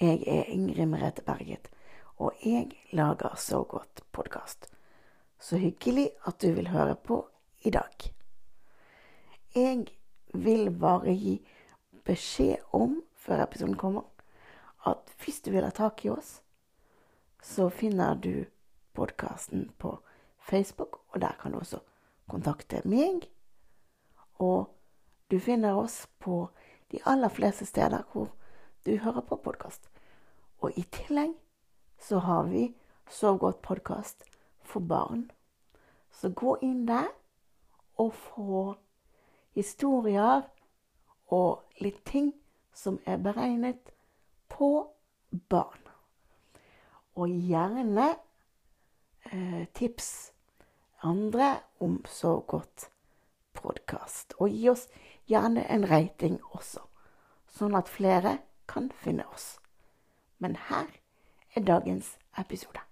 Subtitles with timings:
[0.00, 1.66] Jeg er Ingrid Merete Berget,
[2.16, 4.64] og jeg lager Så godt podkast.
[5.38, 7.28] Så hyggelig at du vil høre på
[7.62, 7.92] i dag.
[9.54, 9.86] Jeg
[10.32, 11.34] vil bare gi
[12.04, 14.08] beskjed om, før episoden kommer,
[14.86, 16.40] at hvis du vil ha tak i oss,
[17.42, 18.46] så finner du
[18.96, 19.98] podkasten på
[20.40, 21.84] Facebook, og der kan du også
[22.28, 23.28] kontakte meg.
[24.38, 24.72] Og
[25.30, 26.46] du finner oss på
[26.88, 28.32] de aller fleste steder hvor
[28.86, 29.90] du hører på podkast.
[30.60, 31.34] Og i tillegg
[32.00, 32.74] så har vi
[33.10, 34.22] Sov godt podkast
[34.62, 35.30] for barn.
[36.10, 37.08] Så gå inn der
[37.98, 38.74] og få
[39.52, 40.44] historier
[41.26, 42.32] og litt ting
[42.72, 43.90] som er beregnet
[44.48, 44.86] på
[45.50, 45.82] barn.
[47.18, 48.12] Og gjerne
[49.32, 50.32] eh, tips
[51.02, 52.86] andre om Sov godt
[53.58, 54.38] podkast.
[54.38, 54.86] Og gi oss
[55.26, 56.86] gjerne en rating også,
[57.50, 58.38] sånn at flere
[58.70, 59.58] kan finne oss.
[60.38, 60.86] Men her
[61.54, 62.89] er dagens episode.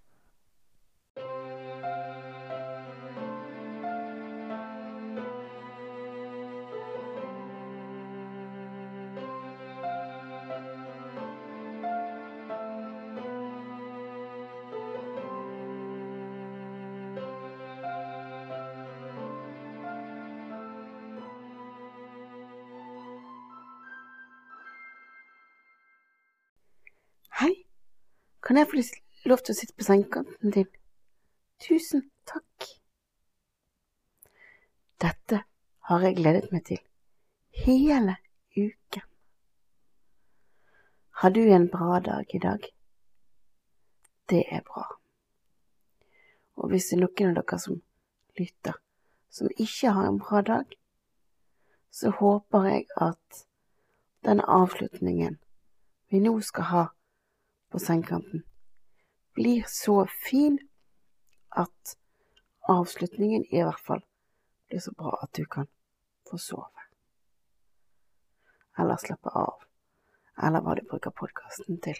[28.48, 30.68] Kan jeg få lov til å sitte på sengekanten din?
[31.60, 32.64] Tusen takk.
[35.04, 35.42] Dette
[35.90, 36.80] har jeg gledet meg til
[37.66, 38.16] hele
[38.56, 39.04] uken.
[41.20, 42.64] Har du en bra dag i dag?
[44.32, 44.86] Det er bra.
[46.56, 47.82] Og hvis det er noen av dere som
[48.40, 48.80] lytter,
[49.28, 50.78] som ikke har en bra dag,
[51.92, 53.44] så håper jeg at
[54.24, 55.36] denne avslutningen
[56.08, 56.92] vi nå skal ha
[57.68, 58.42] på sengekanten,
[59.34, 60.58] blir så fin
[61.48, 61.96] at
[62.68, 64.02] avslutningen i hvert fall
[64.68, 65.68] blir så bra at du kan
[66.30, 66.84] få sove.
[68.78, 69.64] Eller slappe av,
[70.42, 71.98] eller hva du bruker podkasten til.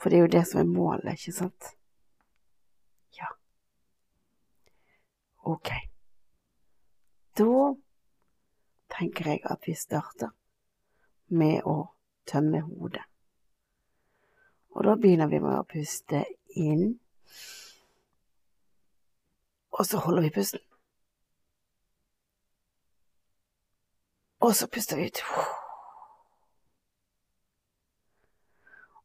[0.00, 1.74] For det er jo det som er målet, ikke sant?
[3.18, 3.28] Ja.
[5.44, 5.70] Ok.
[7.36, 7.74] Da
[8.96, 10.32] tenker jeg at vi starter
[11.28, 11.92] med å
[12.26, 13.09] tømme hodet.
[14.70, 16.24] Og da begynner vi med å puste
[16.56, 17.00] inn.
[19.70, 20.62] Og så holder vi pusten.
[24.40, 25.20] Og så puster vi ut.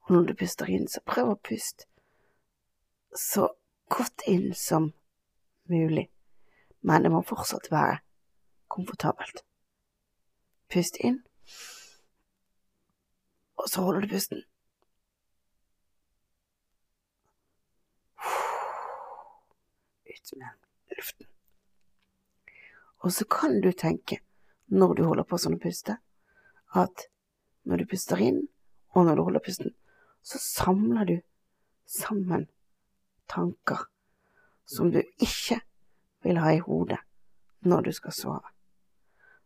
[0.06, 1.90] Og når du puster inn, så prøv å puste
[3.16, 3.48] så
[3.90, 4.92] godt inn som
[5.72, 6.10] mulig,
[6.82, 8.02] men det må fortsatt være
[8.72, 9.42] komfortabelt.
[10.70, 11.22] Pust inn,
[13.56, 14.44] og så holder du pusten.
[20.34, 21.28] Med luften.
[22.98, 24.20] Og så kan du tenke,
[24.68, 26.00] når du holder på sånn å puste,
[26.74, 27.06] at
[27.64, 28.48] når du puster inn,
[28.96, 29.76] og når du holder pusten,
[30.26, 31.16] så samler du
[31.86, 32.48] sammen
[33.30, 33.86] tanker
[34.66, 35.60] som du ikke
[36.26, 37.00] vil ha i hodet
[37.66, 38.54] når du skal sove.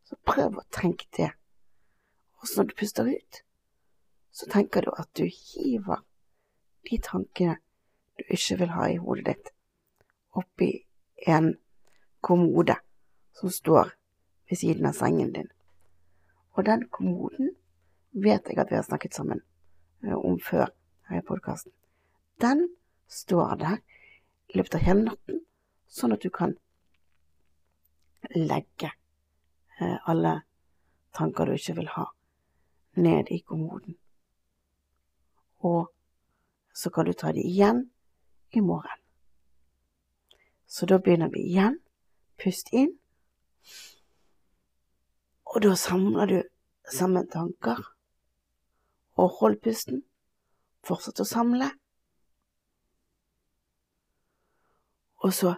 [0.07, 1.34] Så prøv å tenke det.
[2.39, 3.44] Og når du puster ut,
[4.31, 6.06] så tenker du at du hiver
[6.88, 7.59] de tankene
[8.19, 9.51] du ikke vil ha i hodet ditt,
[10.38, 10.85] oppi
[11.28, 11.53] en
[12.22, 12.75] kommode
[13.34, 13.94] som står
[14.50, 15.50] ved siden av sengen din.
[16.57, 17.53] Og den kommoden
[18.12, 19.41] vet jeg at vi har snakket sammen
[20.03, 20.69] om før
[21.09, 21.72] her i podkasten.
[22.41, 22.69] Den
[23.07, 23.78] står der
[24.50, 25.41] i løpet av hele natten,
[25.88, 26.56] sånn at du kan
[28.35, 28.91] legge
[29.79, 30.41] alle
[31.16, 32.06] tanker du ikke vil ha,
[33.00, 33.95] ned i kommoden.
[35.63, 35.89] Og
[36.75, 37.85] så kan du ta det igjen
[38.51, 39.00] i morgen.
[40.69, 41.80] Så da begynner vi igjen.
[42.38, 42.94] Pust inn.
[45.50, 46.38] Og da samler du
[46.94, 47.81] sammen tanker.
[49.18, 50.03] Og hold pusten.
[50.86, 51.71] Fortsett å samle.
[55.25, 55.57] Og så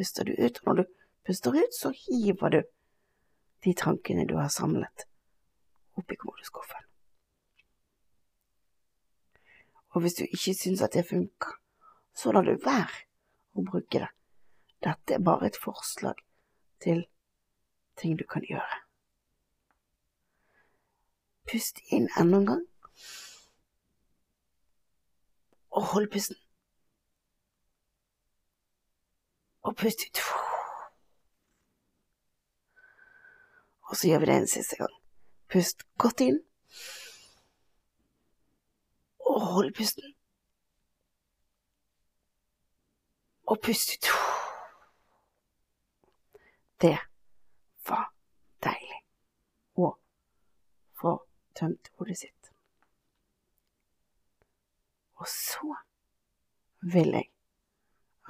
[0.00, 0.58] puster du ut.
[0.64, 0.84] Og når du
[1.28, 2.62] puster ut, så hiver du
[3.64, 5.04] de tankene du har samlet,
[6.00, 6.86] oppi kommodeskuffen.
[9.92, 11.59] Og hvis du ikke syns at det funker,
[12.14, 13.04] så lar du være
[13.56, 14.10] å bruke det.
[14.80, 16.20] Dette er bare et forslag
[16.80, 17.04] til
[18.00, 18.80] ting du kan gjøre.
[21.50, 22.66] Pust inn enda en gang,
[25.70, 26.36] og hold pusten.
[29.62, 30.22] Og pust ut.
[33.90, 34.94] Og så gjør vi det en siste gang.
[35.50, 36.40] Pust godt inn.
[39.20, 40.14] Og hold pusten.
[43.50, 44.10] Og pust ut.
[46.80, 46.98] Det
[47.88, 48.04] var
[48.62, 49.00] deilig
[49.74, 49.88] å
[51.00, 51.16] få
[51.58, 52.52] tømt hodet sitt.
[55.18, 55.74] Og så
[56.94, 57.26] vil jeg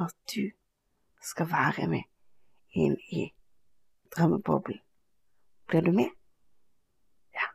[0.01, 0.49] at du
[1.23, 2.09] skal være med
[2.73, 3.29] inn i
[4.17, 4.81] drømmeboblen.
[5.69, 6.11] Blir du med?
[7.37, 7.53] Ja.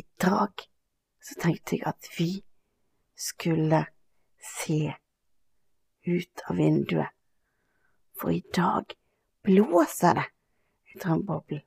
[0.00, 0.64] I dag
[1.20, 2.30] så tenkte jeg at vi
[3.14, 3.84] skulle
[4.44, 4.94] se
[6.04, 7.10] ut av vinduet,
[8.20, 8.94] for i dag
[9.42, 10.26] blåser det
[10.94, 11.62] i drømmeboblen.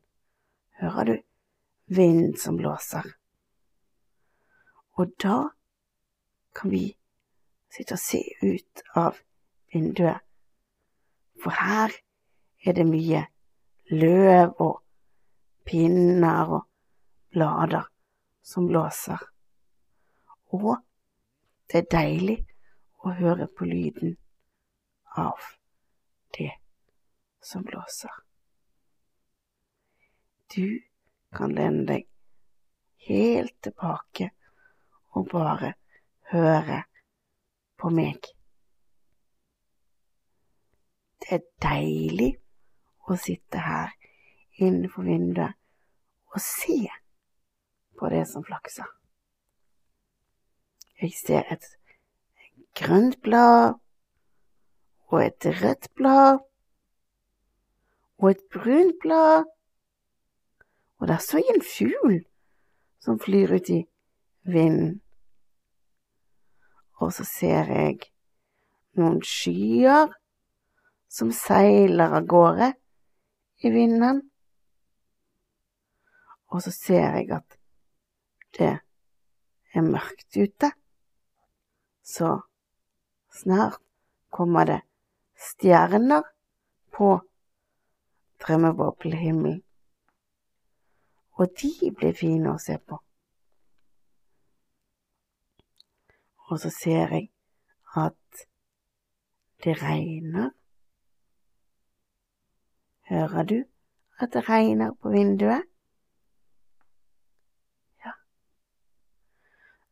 [0.77, 1.15] Hører du
[1.85, 3.05] vinden som blåser?
[4.97, 5.49] Og da
[6.55, 6.83] kan vi
[7.73, 9.17] sitte og se ut av
[9.73, 10.21] vinduet,
[11.41, 11.93] for her
[12.65, 13.25] er det mye
[13.93, 14.81] løv og
[15.67, 16.65] pinner og
[17.33, 17.89] blader
[18.41, 19.21] som blåser.
[20.55, 20.77] Og
[21.71, 22.37] det er deilig
[23.05, 24.15] å høre på lyden
[25.17, 25.39] av
[26.37, 26.51] det
[27.41, 28.13] som blåser.
[30.55, 30.79] Du
[31.35, 32.07] kan lene deg
[33.07, 34.31] helt tilbake
[35.15, 35.73] og bare
[36.31, 36.81] høre
[37.77, 38.19] på meg.
[41.21, 42.31] Det er deilig
[43.07, 43.93] å sitte her
[44.57, 45.57] innenfor vinduet
[46.33, 46.79] og se
[47.97, 48.87] på det som flakser.
[51.01, 51.65] Jeg ser et
[52.77, 53.77] grønt blad
[55.07, 56.39] og et rødt blad
[58.17, 59.45] og et brunt blad,
[60.97, 62.25] og der så jeg en fugl
[62.99, 63.85] som flyr ut i
[64.43, 65.01] vinden.
[66.97, 67.99] Og så ser jeg
[68.97, 70.09] noen skyer
[71.07, 72.71] som seiler av gårde
[73.61, 74.23] i vinden.
[76.49, 77.57] Og så ser jeg at
[78.57, 78.73] det
[79.77, 80.71] er mørkt ute,
[82.01, 82.39] så
[83.41, 83.81] snart
[84.33, 84.81] kommer det
[85.37, 86.23] stjerner
[86.97, 87.19] på
[88.41, 89.63] drømmeboblehimmelen,
[91.31, 92.97] og de blir fine å se på.
[96.47, 97.27] Og så ser jeg
[97.97, 98.45] at
[99.63, 100.53] det regner.
[103.09, 103.57] Hører du
[104.19, 105.67] at det regner på vinduet?
[108.05, 108.15] Ja.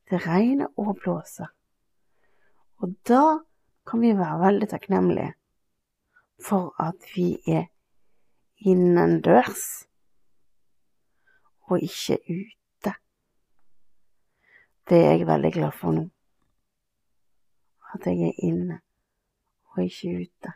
[0.09, 1.51] Det regner og blåser.
[2.83, 3.23] Og da
[3.87, 5.33] kan vi være veldig takknemlige
[6.47, 7.65] for at vi er
[8.57, 9.87] innendørs
[11.69, 12.93] og ikke ute.
[14.89, 16.09] Det er jeg veldig glad for nå
[17.95, 18.79] at jeg er inne
[19.71, 20.51] og ikke ute.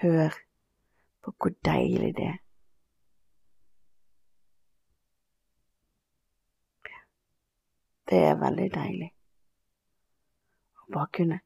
[0.00, 0.30] Hør
[1.22, 2.47] på hvor deilig det er.
[8.08, 9.10] Det er veldig deilig
[10.80, 11.38] å bare kunne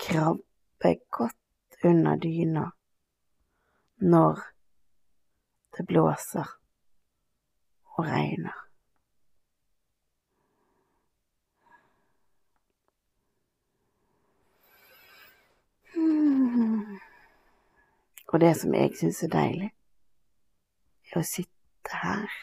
[0.00, 2.64] krabbe godt under dyna
[4.00, 4.40] når
[5.76, 6.48] det blåser
[7.92, 8.56] og regner.
[18.32, 19.72] Og det som jeg syns er deilig,
[21.12, 22.38] er å sitte her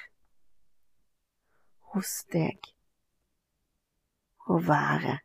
[1.96, 2.76] hos deg
[4.50, 5.20] og være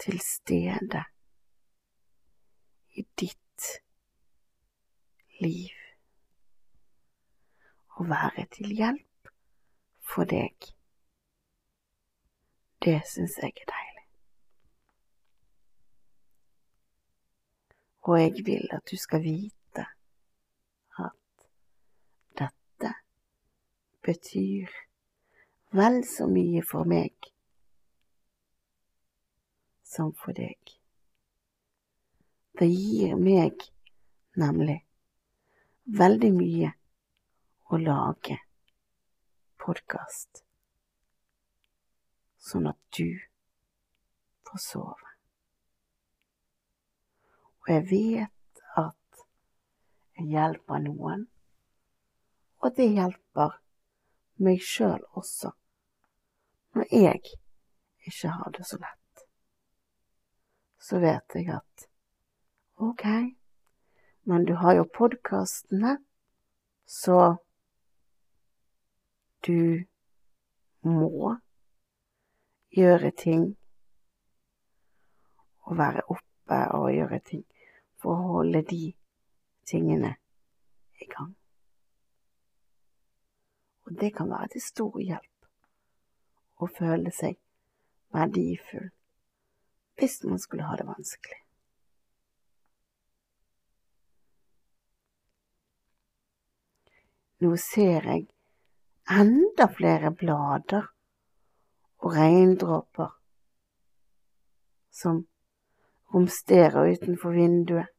[0.00, 1.04] til stede
[2.96, 3.66] i ditt
[5.40, 5.76] liv.
[7.96, 9.30] Å være til hjelp
[10.00, 10.70] for deg.
[12.84, 14.06] Det syns jeg er deilig.
[18.08, 19.86] Og jeg vil at du skal vite
[21.04, 21.48] at
[22.40, 22.92] dette
[24.06, 24.76] betyr
[25.76, 27.35] vel så mye for meg
[29.86, 30.58] som for deg.
[32.58, 33.62] Det gir meg
[34.40, 34.80] nemlig
[35.86, 36.72] veldig mye
[37.70, 38.38] å lage
[39.62, 40.42] podkast,
[42.42, 43.14] sånn at du
[44.46, 45.12] får sove.
[47.62, 49.24] Og jeg vet at
[50.18, 51.26] jeg hjelper noen,
[52.62, 53.58] og det hjelper
[54.42, 55.50] meg sjøl også,
[56.74, 57.36] når jeg
[58.06, 59.05] ikke har det så lett.
[60.86, 61.88] Så vet jeg at
[62.78, 63.04] ok,
[64.30, 65.96] men du har jo podkastene,
[66.86, 67.36] så
[69.46, 69.82] du
[70.86, 71.32] må
[72.70, 73.48] gjøre ting.
[75.66, 77.42] Og være oppe og gjøre ting
[77.98, 78.82] for å holde de
[79.66, 80.12] tingene
[81.02, 81.32] i gang.
[83.86, 87.40] Og det kan være til stor hjelp å føle seg
[88.14, 88.92] verdifull
[89.96, 91.40] hvis man skulle ha det vanskelig.
[97.44, 98.22] Nå ser jeg
[99.12, 100.86] enda flere blader
[102.00, 103.10] og regndråper
[104.96, 105.26] som
[106.14, 107.92] romsterer utenfor vinduet.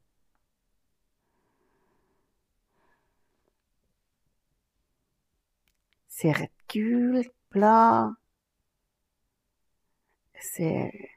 [6.18, 8.16] Ser et gult blad.
[10.34, 11.17] Jeg ser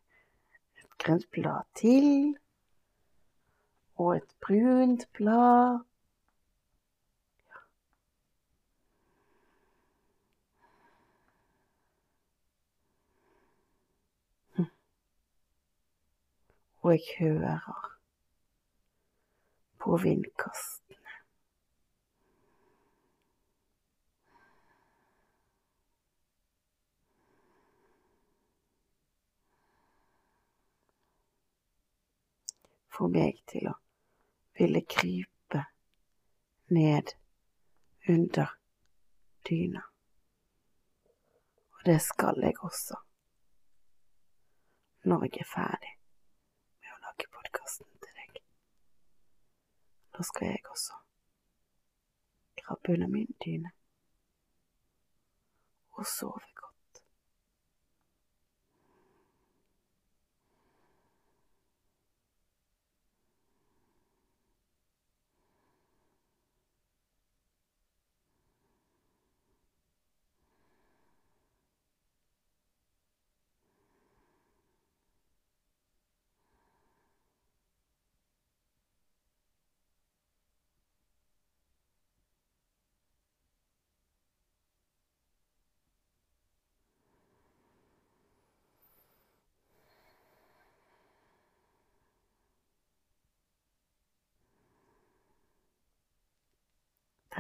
[1.04, 2.36] grønt blad til.
[4.00, 5.80] Og et brunt blad.
[16.82, 17.96] og jeg hører
[19.78, 20.79] på vindkastene.
[33.00, 33.78] Får meg til å
[34.58, 35.60] ville krype
[36.76, 37.14] ned
[38.12, 38.50] under
[39.48, 39.80] dyna.
[41.72, 42.98] Og det skal jeg også
[45.08, 45.94] når jeg er ferdig
[46.82, 48.42] med å lage podkasten til deg.
[50.12, 51.00] Da skal jeg også
[52.60, 53.72] krabbe under min dyne
[55.96, 56.49] og sove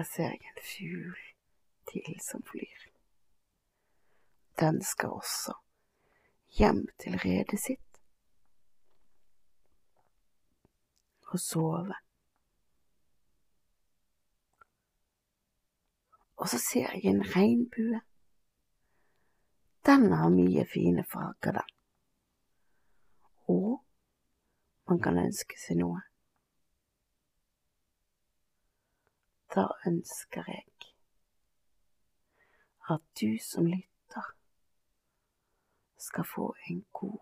[0.00, 1.16] Der ser jeg en fugl
[1.92, 2.80] til som flyr.
[4.60, 5.52] Den skal også
[6.58, 8.00] hjem til redet sitt
[11.26, 11.94] og sove.
[16.36, 18.00] Og så ser jeg en regnbue.
[19.86, 21.76] Den har mye fine farger, den.
[23.48, 23.84] Og
[24.88, 26.09] man kan ønske seg noe.
[29.54, 30.64] Da ønsker jeg
[32.90, 34.34] at du som lytter
[35.98, 37.18] skal få en god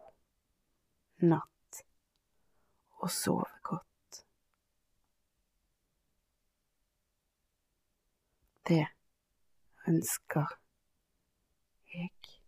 [1.19, 1.83] natt
[2.99, 4.25] og sove godt.
[8.69, 8.87] Det
[9.89, 10.59] ønsker
[11.95, 12.39] jeg.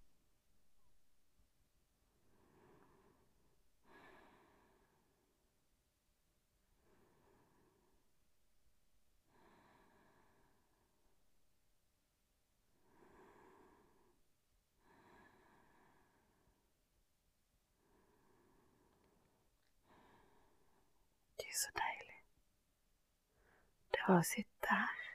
[21.57, 22.19] Så deilig.
[23.91, 25.10] Det var å sitte her.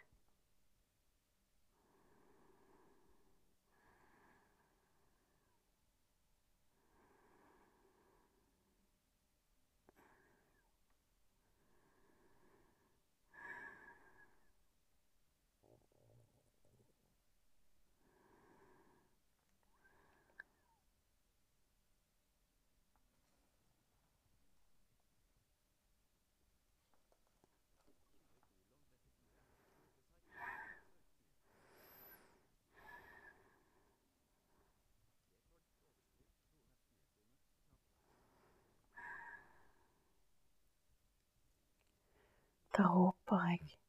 [42.77, 43.79] Da håper jeg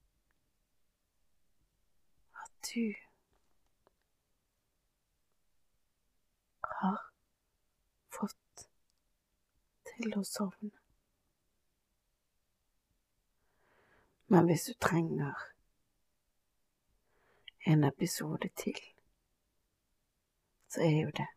[2.43, 2.95] at du
[6.63, 7.01] har
[8.19, 8.67] fått
[9.91, 10.71] til å sovne.
[14.31, 15.35] Men hvis du trenger
[17.67, 18.79] en episode til,
[20.71, 21.29] så er jo det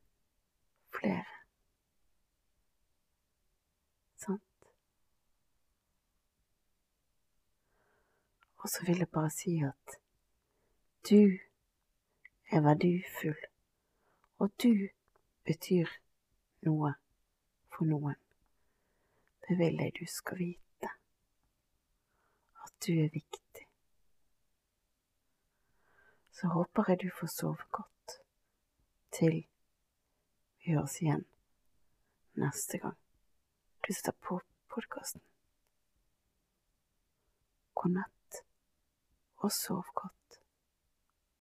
[0.99, 1.38] flere.
[8.59, 9.99] Og så vil jeg bare si at
[11.09, 11.39] du
[12.51, 13.43] er verdifull,
[14.39, 14.89] og du
[15.47, 15.87] betyr
[16.67, 16.93] noe
[17.71, 18.17] for noen.
[19.47, 20.89] Det vil jeg du skal vite.
[22.63, 23.67] at du er viktig.
[26.31, 28.19] Så håper jeg du får sove godt
[29.11, 29.47] til
[30.59, 31.25] vi høres igjen
[32.39, 32.97] neste gang
[33.87, 34.39] du setter på
[34.69, 35.21] podkasten.
[37.73, 38.18] God natt
[39.39, 40.18] og sov godt.